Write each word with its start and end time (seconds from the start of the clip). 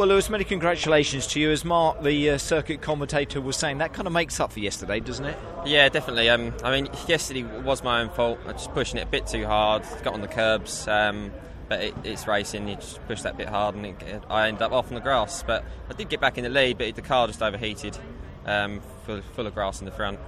Well, 0.00 0.08
Lewis, 0.08 0.30
many 0.30 0.44
congratulations 0.44 1.26
to 1.26 1.40
you. 1.40 1.50
As 1.50 1.62
Mark, 1.62 2.02
the 2.02 2.30
uh, 2.30 2.38
circuit 2.38 2.80
commentator, 2.80 3.38
was 3.38 3.58
saying, 3.58 3.76
that 3.78 3.92
kind 3.92 4.06
of 4.06 4.14
makes 4.14 4.40
up 4.40 4.50
for 4.50 4.60
yesterday, 4.60 4.98
doesn't 4.98 5.26
it? 5.26 5.36
Yeah, 5.66 5.90
definitely. 5.90 6.30
Um, 6.30 6.54
I 6.64 6.70
mean, 6.70 6.88
yesterday 7.06 7.42
was 7.42 7.84
my 7.84 8.00
own 8.00 8.08
fault. 8.08 8.38
I 8.44 8.52
was 8.52 8.62
just 8.62 8.72
pushing 8.72 8.98
it 8.98 9.02
a 9.02 9.06
bit 9.06 9.26
too 9.26 9.44
hard, 9.44 9.82
got 10.02 10.14
on 10.14 10.22
the 10.22 10.26
curbs. 10.26 10.88
Um, 10.88 11.30
but 11.68 11.82
it, 11.82 11.94
it's 12.02 12.26
racing. 12.26 12.66
You 12.66 12.76
just 12.76 13.06
push 13.08 13.20
that 13.20 13.36
bit 13.36 13.50
hard, 13.50 13.74
and 13.74 13.84
it, 13.84 14.22
I 14.30 14.48
end 14.48 14.62
up 14.62 14.72
off 14.72 14.88
on 14.88 14.94
the 14.94 15.02
grass. 15.02 15.42
But 15.42 15.66
I 15.90 15.92
did 15.92 16.08
get 16.08 16.18
back 16.18 16.38
in 16.38 16.44
the 16.44 16.50
lead, 16.50 16.78
but 16.78 16.94
the 16.94 17.02
car 17.02 17.26
just 17.26 17.42
overheated, 17.42 17.98
um, 18.46 18.80
full, 19.04 19.20
full 19.20 19.46
of 19.46 19.52
grass 19.52 19.80
in 19.80 19.84
the 19.84 19.92
front. 19.92 20.18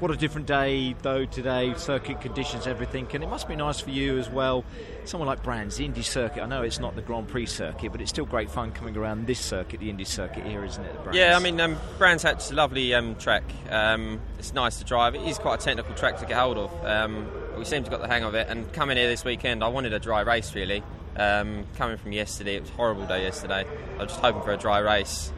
What 0.00 0.12
a 0.12 0.16
different 0.16 0.46
day, 0.46 0.94
though, 1.02 1.24
today, 1.24 1.74
circuit 1.76 2.20
conditions, 2.20 2.68
everything. 2.68 3.08
And 3.12 3.24
it 3.24 3.28
must 3.28 3.48
be 3.48 3.56
nice 3.56 3.80
for 3.80 3.90
you 3.90 4.16
as 4.16 4.30
well. 4.30 4.64
Someone 5.04 5.26
like 5.26 5.42
Brands, 5.42 5.76
the 5.76 5.86
Indy 5.86 6.02
circuit. 6.02 6.40
I 6.40 6.46
know 6.46 6.62
it's 6.62 6.78
not 6.78 6.94
the 6.94 7.02
Grand 7.02 7.26
Prix 7.26 7.46
circuit, 7.46 7.90
but 7.90 8.00
it's 8.00 8.10
still 8.10 8.24
great 8.24 8.48
fun 8.48 8.70
coming 8.70 8.96
around 8.96 9.26
this 9.26 9.40
circuit, 9.40 9.80
the 9.80 9.90
Indy 9.90 10.04
circuit 10.04 10.46
here, 10.46 10.64
isn't 10.64 10.84
it? 10.84 10.94
Brands? 11.02 11.18
Yeah, 11.18 11.36
I 11.36 11.40
mean, 11.40 11.60
um, 11.60 11.76
Brands 11.98 12.22
Hatch 12.22 12.48
a 12.48 12.54
lovely 12.54 12.94
um, 12.94 13.16
track. 13.16 13.42
Um, 13.70 14.20
it's 14.38 14.54
nice 14.54 14.76
to 14.76 14.84
drive. 14.84 15.16
It 15.16 15.22
is 15.22 15.36
quite 15.36 15.60
a 15.60 15.64
technical 15.64 15.96
track 15.96 16.20
to 16.20 16.26
get 16.26 16.38
hold 16.38 16.58
of. 16.58 16.84
Um, 16.84 17.28
we 17.58 17.64
seem 17.64 17.82
to 17.82 17.90
have 17.90 17.98
got 17.98 18.06
the 18.06 18.12
hang 18.12 18.22
of 18.22 18.36
it. 18.36 18.46
And 18.48 18.72
coming 18.72 18.98
here 18.98 19.08
this 19.08 19.24
weekend, 19.24 19.64
I 19.64 19.68
wanted 19.68 19.92
a 19.94 19.98
dry 19.98 20.20
race, 20.20 20.54
really. 20.54 20.84
Um, 21.16 21.66
coming 21.76 21.96
from 21.96 22.12
yesterday, 22.12 22.54
it 22.54 22.60
was 22.60 22.70
a 22.70 22.74
horrible 22.74 23.06
day 23.06 23.24
yesterday. 23.24 23.66
I 23.96 23.98
was 23.98 24.10
just 24.10 24.20
hoping 24.20 24.42
for 24.42 24.52
a 24.52 24.56
dry 24.56 24.78
race. 24.78 25.32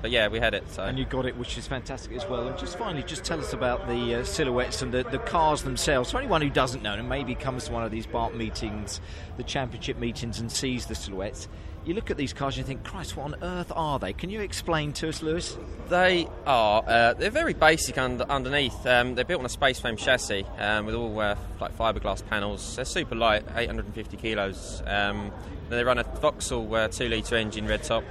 But 0.00 0.10
yeah, 0.10 0.28
we 0.28 0.38
had 0.38 0.54
it. 0.54 0.70
So. 0.70 0.84
And 0.84 0.98
you 0.98 1.04
got 1.04 1.26
it, 1.26 1.36
which 1.36 1.58
is 1.58 1.66
fantastic 1.66 2.12
as 2.12 2.26
well. 2.26 2.46
And 2.46 2.56
just 2.56 2.78
finally, 2.78 3.02
just 3.02 3.24
tell 3.24 3.40
us 3.40 3.52
about 3.52 3.88
the 3.88 4.16
uh, 4.16 4.24
silhouettes 4.24 4.82
and 4.82 4.92
the, 4.92 5.02
the 5.02 5.18
cars 5.18 5.62
themselves. 5.62 6.12
For 6.12 6.18
anyone 6.18 6.40
who 6.40 6.50
doesn't 6.50 6.82
know, 6.82 6.94
and 6.94 7.08
maybe 7.08 7.34
comes 7.34 7.64
to 7.66 7.72
one 7.72 7.84
of 7.84 7.90
these 7.90 8.06
BARC 8.06 8.34
meetings, 8.34 9.00
the 9.36 9.42
championship 9.42 9.98
meetings, 9.98 10.38
and 10.38 10.50
sees 10.52 10.86
the 10.86 10.94
silhouettes, 10.94 11.48
you 11.84 11.94
look 11.94 12.10
at 12.10 12.16
these 12.16 12.32
cars 12.32 12.56
and 12.56 12.64
you 12.64 12.68
think, 12.68 12.84
Christ, 12.84 13.16
what 13.16 13.32
on 13.32 13.42
earth 13.42 13.72
are 13.74 13.98
they? 13.98 14.12
Can 14.12 14.30
you 14.30 14.40
explain 14.40 14.92
to 14.94 15.08
us, 15.08 15.22
Lewis? 15.22 15.56
They 15.88 16.28
are. 16.46 16.84
Uh, 16.86 17.14
they're 17.14 17.30
very 17.30 17.54
basic 17.54 17.96
under, 17.96 18.24
underneath. 18.24 18.86
Um, 18.86 19.14
they're 19.14 19.24
built 19.24 19.40
on 19.40 19.46
a 19.46 19.50
space 19.50 19.80
frame 19.80 19.96
chassis 19.96 20.44
um, 20.58 20.84
with 20.84 20.94
all 20.94 21.18
uh, 21.18 21.36
like 21.60 21.76
fiberglass 21.76 22.24
panels. 22.26 22.76
They're 22.76 22.84
super 22.84 23.14
light, 23.14 23.44
850 23.56 24.16
kilos. 24.18 24.82
Um, 24.86 25.32
they 25.70 25.82
run 25.82 25.98
a 25.98 26.04
Vauxhall 26.04 26.74
uh, 26.74 26.88
two 26.88 27.08
litre 27.08 27.36
engine, 27.36 27.66
red 27.66 27.82
top 27.82 28.04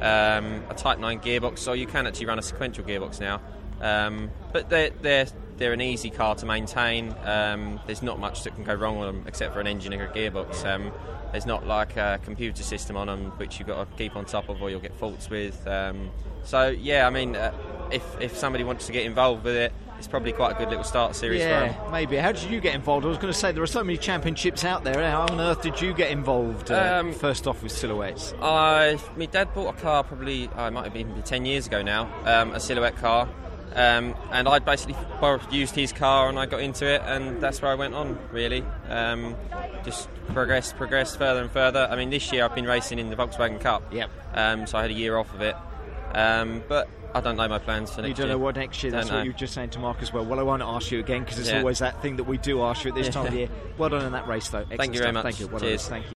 um, 0.00 0.64
a 0.68 0.74
Type 0.74 0.98
9 0.98 1.20
gearbox, 1.20 1.58
so 1.58 1.72
you 1.72 1.86
can 1.86 2.06
actually 2.06 2.26
run 2.26 2.38
a 2.38 2.42
sequential 2.42 2.84
gearbox 2.84 3.20
now. 3.20 3.40
Um, 3.80 4.30
but 4.52 4.68
they're, 4.68 4.90
they're, 4.90 5.26
they're 5.56 5.72
an 5.72 5.80
easy 5.80 6.10
car 6.10 6.34
to 6.36 6.46
maintain. 6.46 7.14
Um, 7.24 7.80
there's 7.86 8.02
not 8.02 8.18
much 8.18 8.44
that 8.44 8.54
can 8.54 8.64
go 8.64 8.74
wrong 8.74 8.98
with 8.98 9.08
them 9.08 9.24
except 9.26 9.54
for 9.54 9.60
an 9.60 9.66
engine 9.66 9.92
and 9.92 10.02
a 10.02 10.08
gearbox. 10.08 10.64
Um, 10.64 10.92
there's 11.32 11.46
not 11.46 11.66
like 11.66 11.96
a 11.96 12.18
computer 12.24 12.62
system 12.62 12.96
on 12.96 13.06
them 13.06 13.32
which 13.36 13.58
you've 13.58 13.68
got 13.68 13.90
to 13.90 13.96
keep 13.96 14.16
on 14.16 14.24
top 14.24 14.48
of 14.48 14.60
or 14.60 14.70
you'll 14.70 14.80
get 14.80 14.94
faults 14.96 15.30
with. 15.30 15.66
Um, 15.66 16.10
so, 16.44 16.68
yeah, 16.68 17.06
I 17.06 17.10
mean, 17.10 17.36
uh, 17.36 17.52
if, 17.90 18.02
if 18.20 18.36
somebody 18.36 18.64
wants 18.64 18.86
to 18.86 18.92
get 18.92 19.04
involved 19.04 19.44
with 19.44 19.56
it, 19.56 19.72
it's 20.00 20.08
probably 20.08 20.32
quite 20.32 20.52
a 20.52 20.58
good 20.58 20.70
little 20.70 20.82
start 20.82 21.14
series 21.14 21.40
yeah, 21.40 21.76
maybe. 21.92 22.16
How 22.16 22.32
did 22.32 22.50
you 22.50 22.58
get 22.58 22.74
involved? 22.74 23.04
I 23.04 23.10
was 23.10 23.18
going 23.18 23.30
to 23.30 23.38
say 23.38 23.52
there 23.52 23.62
are 23.62 23.66
so 23.66 23.84
many 23.84 23.98
championships 23.98 24.64
out 24.64 24.82
there. 24.82 24.94
How 25.10 25.26
on 25.26 25.38
earth 25.38 25.60
did 25.60 25.78
you 25.78 25.92
get 25.92 26.10
involved? 26.10 26.70
Uh, 26.70 27.00
um, 27.00 27.12
first 27.12 27.46
off 27.46 27.62
with 27.62 27.70
silhouettes. 27.70 28.32
I, 28.40 28.98
my 29.18 29.26
dad 29.26 29.52
bought 29.52 29.76
a 29.76 29.78
car 29.78 30.02
probably 30.02 30.48
I 30.56 30.68
uh, 30.68 30.70
might 30.70 30.84
have 30.84 30.94
been 30.94 31.22
ten 31.24 31.44
years 31.44 31.66
ago 31.66 31.82
now, 31.82 32.10
um, 32.24 32.52
a 32.52 32.60
silhouette 32.60 32.96
car. 32.96 33.28
Um, 33.74 34.16
and 34.32 34.48
I 34.48 34.58
basically 34.58 34.96
used 35.50 35.74
his 35.74 35.92
car 35.92 36.30
and 36.30 36.38
I 36.38 36.46
got 36.46 36.62
into 36.62 36.86
it, 36.86 37.02
and 37.04 37.38
that's 37.38 37.60
where 37.60 37.70
I 37.70 37.74
went 37.74 37.92
on 37.92 38.18
really. 38.32 38.64
Um, 38.88 39.36
just 39.84 40.08
progressed, 40.28 40.76
progressed 40.76 41.18
further 41.18 41.42
and 41.42 41.50
further. 41.50 41.86
I 41.90 41.96
mean, 41.96 42.08
this 42.08 42.32
year 42.32 42.46
I've 42.46 42.54
been 42.54 42.64
racing 42.64 42.98
in 42.98 43.10
the 43.10 43.16
Volkswagen 43.16 43.60
Cup. 43.60 43.92
Yep. 43.92 44.10
Um, 44.32 44.66
so 44.66 44.78
I 44.78 44.82
had 44.82 44.90
a 44.92 44.94
year 44.94 45.18
off 45.18 45.34
of 45.34 45.42
it. 45.42 45.56
Um, 46.14 46.64
but 46.68 46.88
I 47.14 47.20
don't 47.20 47.36
know 47.36 47.48
my 47.48 47.58
plans 47.58 47.90
for 47.92 48.02
next 48.02 48.08
year. 48.08 48.08
You 48.08 48.14
don't 48.14 48.28
know 48.28 48.44
what 48.44 48.56
next 48.56 48.82
year. 48.82 48.92
That's 48.92 49.08
don't 49.08 49.18
what 49.18 49.24
you 49.24 49.32
were 49.32 49.38
just 49.38 49.54
saying 49.54 49.70
to 49.70 49.78
Mark 49.78 50.00
as 50.02 50.12
well. 50.12 50.24
Well, 50.24 50.38
I 50.38 50.42
won't 50.42 50.62
ask 50.62 50.90
you 50.90 51.00
again 51.00 51.24
because 51.24 51.38
it's 51.38 51.50
yeah. 51.50 51.58
always 51.58 51.80
that 51.80 52.00
thing 52.02 52.16
that 52.16 52.24
we 52.24 52.38
do 52.38 52.62
ask 52.62 52.84
you 52.84 52.90
at 52.90 52.96
this 52.96 53.08
time 53.08 53.26
of 53.26 53.34
year. 53.40 53.48
Well 53.78 53.88
done 53.88 54.04
in 54.04 54.12
that 54.12 54.28
race, 54.28 54.48
though. 54.48 54.58
Excellent 54.58 54.80
Thank 54.80 54.94
you 54.94 55.00
very 55.00 55.12
stuff. 55.12 55.24
much. 55.24 55.34
Thank 55.34 55.40
you. 55.40 55.46
Well 55.48 55.60
Cheers. 55.60 55.88
Thank 55.88 56.06
you. 56.06 56.12